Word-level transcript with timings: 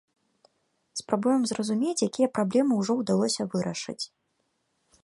Спрабуем 1.01 1.41
зразумець, 1.51 2.05
якія 2.09 2.31
праблемы 2.39 2.73
ўжо 2.81 2.93
ўдалося 3.05 3.41
вырашыць. 3.55 4.01